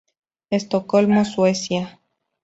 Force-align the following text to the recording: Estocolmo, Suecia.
Estocolmo, 0.49 1.23
Suecia. 1.25 1.99